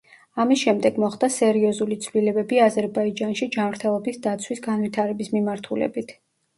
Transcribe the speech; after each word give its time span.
ამის 0.43 0.61
შემდეგ 0.61 0.95
მოხდა 1.03 1.29
სერიოზული 1.35 1.99
ცვლილებები 2.07 2.61
აზერბაიჯანში 2.71 3.51
ჯანმრთელობის 3.59 4.21
დაცვის 4.27 4.67
განვითარების 4.69 5.35
მიმართულებით. 5.39 6.21